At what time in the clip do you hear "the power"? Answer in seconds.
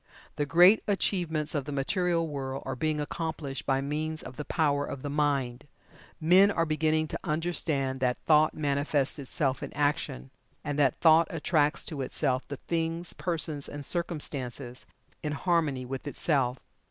4.35-4.83